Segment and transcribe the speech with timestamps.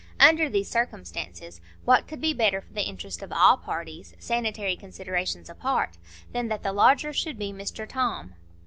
[0.19, 5.47] Under these circumstances, what could be better for the interests of all parties, sanitary considerations
[5.47, 5.99] apart,
[6.31, 8.33] than that the lodger should be Mr Tom?